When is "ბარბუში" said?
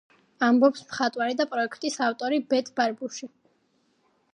2.81-3.35